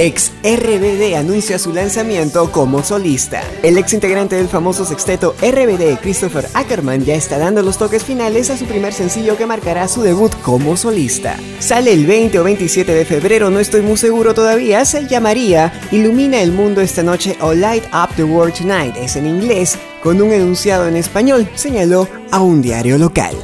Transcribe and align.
Ex 0.00 0.30
RBD 0.44 1.16
anuncia 1.16 1.58
su 1.58 1.72
lanzamiento 1.72 2.52
como 2.52 2.84
solista. 2.84 3.42
El 3.64 3.78
ex 3.78 3.94
integrante 3.94 4.36
del 4.36 4.46
famoso 4.46 4.84
sexteto 4.84 5.34
RBD, 5.42 5.98
Christopher 6.00 6.48
Ackerman, 6.54 7.04
ya 7.04 7.16
está 7.16 7.36
dando 7.36 7.62
los 7.62 7.78
toques 7.78 8.04
finales 8.04 8.48
a 8.50 8.56
su 8.56 8.66
primer 8.66 8.92
sencillo 8.92 9.36
que 9.36 9.44
marcará 9.44 9.88
su 9.88 10.02
debut 10.02 10.32
como 10.42 10.76
solista. 10.76 11.36
Sale 11.58 11.92
el 11.92 12.06
20 12.06 12.38
o 12.38 12.44
27 12.44 12.94
de 12.94 13.04
febrero, 13.04 13.50
no 13.50 13.58
estoy 13.58 13.82
muy 13.82 13.96
seguro 13.96 14.34
todavía, 14.34 14.84
se 14.84 15.08
llamaría 15.08 15.72
Ilumina 15.90 16.40
el 16.42 16.52
mundo 16.52 16.80
esta 16.80 17.02
noche 17.02 17.36
o 17.40 17.52
Light 17.52 17.82
Up 17.86 18.14
the 18.14 18.22
World 18.22 18.54
Tonight. 18.54 18.94
Es 18.98 19.16
en 19.16 19.26
inglés, 19.26 19.76
con 20.00 20.22
un 20.22 20.32
enunciado 20.32 20.86
en 20.86 20.94
español, 20.94 21.48
señaló 21.56 22.06
a 22.30 22.40
un 22.40 22.62
diario 22.62 22.98
local. 22.98 23.34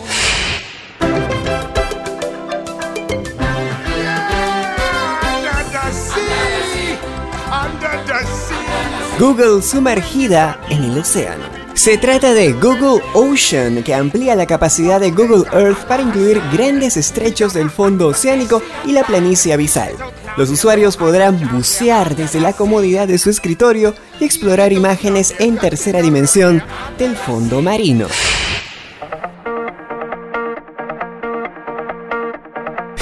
Google 9.18 9.62
sumergida 9.62 10.58
en 10.70 10.82
el 10.82 10.98
océano. 10.98 11.44
Se 11.74 11.96
trata 11.98 12.34
de 12.34 12.52
Google 12.52 13.00
Ocean, 13.12 13.84
que 13.84 13.94
amplía 13.94 14.34
la 14.34 14.46
capacidad 14.46 14.98
de 14.98 15.12
Google 15.12 15.44
Earth 15.52 15.86
para 15.86 16.02
incluir 16.02 16.42
grandes 16.52 16.96
estrechos 16.96 17.54
del 17.54 17.70
fondo 17.70 18.08
oceánico 18.08 18.60
y 18.84 18.90
la 18.90 19.04
planicie 19.04 19.52
abisal. 19.52 19.92
Los 20.36 20.50
usuarios 20.50 20.96
podrán 20.96 21.48
bucear 21.52 22.16
desde 22.16 22.40
la 22.40 22.54
comodidad 22.54 23.06
de 23.06 23.18
su 23.18 23.30
escritorio 23.30 23.94
y 24.18 24.24
explorar 24.24 24.72
imágenes 24.72 25.34
en 25.38 25.58
tercera 25.58 26.02
dimensión 26.02 26.60
del 26.98 27.16
fondo 27.16 27.62
marino. 27.62 28.08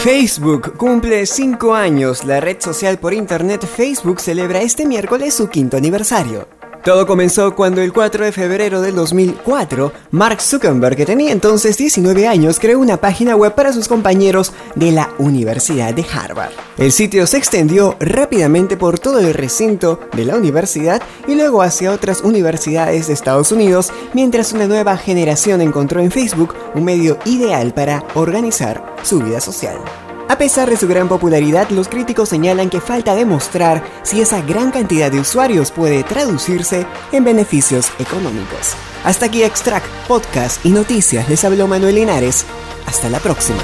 Facebook 0.03 0.77
cumple 0.78 1.27
5 1.27 1.75
años. 1.77 2.25
La 2.25 2.41
red 2.41 2.61
social 2.61 2.98
por 2.98 3.14
internet 3.14 3.64
Facebook 3.64 4.20
celebra 4.20 4.61
este 4.61 4.84
miércoles 4.84 5.33
su 5.33 5.48
quinto 5.48 5.77
aniversario. 5.77 6.61
Todo 6.84 7.06
comenzó 7.06 7.55
cuando 7.55 7.80
el 7.80 7.92
4 7.92 8.25
de 8.25 8.33
febrero 8.33 8.80
del 8.80 8.97
2004, 8.97 9.92
Mark 10.11 10.41
Zuckerberg, 10.42 10.97
que 10.97 11.06
tenía 11.06 11.30
entonces 11.30 11.78
19 11.78 12.27
años, 12.27 12.58
creó 12.58 12.80
una 12.80 12.97
página 12.97 13.36
web 13.36 13.55
para 13.55 13.72
sus 13.72 13.86
compañeros 13.86 14.52
de 14.74 14.91
la 14.91 15.11
Universidad 15.19 15.94
de 15.94 16.05
Harvard. 16.12 16.50
El 16.78 16.91
sitio 16.91 17.28
se 17.28 17.36
extendió 17.36 17.94
rápidamente 18.00 18.77
por 18.77 18.98
todo 18.98 19.20
el 19.20 19.33
recinto 19.33 20.00
de 20.16 20.24
la 20.24 20.34
universidad 20.34 21.00
y 21.28 21.36
luego 21.36 21.62
hacia 21.62 21.92
otras 21.92 22.22
universidades 22.22 23.06
de 23.06 23.12
Estados 23.12 23.52
Unidos, 23.52 23.92
mientras 24.12 24.52
una 24.52 24.67
nueva 24.67 24.96
generación 24.96 25.61
encontró 25.61 26.00
en 26.00 26.11
Facebook 26.11 26.52
un 26.74 26.84
medio 26.84 27.17
ideal 27.27 27.72
para 27.74 28.05
organizar 28.17 28.96
su 29.05 29.20
vida 29.20 29.41
social. 29.41 29.77
A 30.33 30.38
pesar 30.38 30.70
de 30.70 30.78
su 30.78 30.88
gran 30.88 31.11
popularidad, 31.11 31.69
los 31.69 31.88
críticos 31.88 32.30
señalan 32.30 32.70
que 32.70 32.80
falta 32.80 33.14
demostrar 33.14 33.84
si 34.02 34.22
esa 34.22 34.41
gran 34.41 34.70
cantidad 34.70 35.12
de 35.12 35.20
usuarios 35.20 35.70
puede 35.70 36.05
traducirse 36.05 36.86
en 37.12 37.23
beneficios 37.23 37.90
económicos. 37.98 38.73
Hasta 39.05 39.27
aquí 39.27 39.42
Extract, 39.42 39.84
Podcast 40.08 40.64
y 40.64 40.70
Noticias. 40.70 41.29
Les 41.29 41.45
habló 41.45 41.68
Manuel 41.68 41.96
Linares. 41.96 42.46
Hasta 42.86 43.11
la 43.11 43.18
próxima. 43.18 43.61